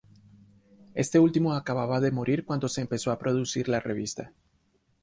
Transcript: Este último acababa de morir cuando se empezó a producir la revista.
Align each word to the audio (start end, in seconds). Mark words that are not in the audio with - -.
Este 0.95 1.19
último 1.19 1.53
acababa 1.53 1.99
de 2.01 2.09
morir 2.09 2.43
cuando 2.43 2.67
se 2.67 2.81
empezó 2.81 3.11
a 3.11 3.19
producir 3.19 3.69
la 3.69 3.79
revista. 3.79 4.33